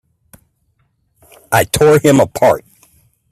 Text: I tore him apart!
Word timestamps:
I 1.51 1.63
tore 1.63 1.99
him 1.99 2.19
apart! 2.19 2.65